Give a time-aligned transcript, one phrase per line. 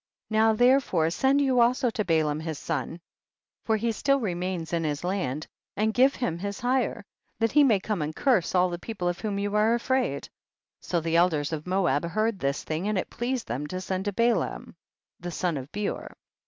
[0.29, 0.39] 43.
[0.41, 2.99] Now therefore send you also to Balaam his son,
[3.65, 5.45] for he still remains in his land,
[5.77, 7.05] and give him his hire,
[7.37, 10.27] that he may come and curse all the people of whom you are afraid;
[10.81, 14.11] so the elders of Moab heard this thing, and it pleased them to send to
[14.11, 14.75] Balaam
[15.19, 16.17] the son of Beor.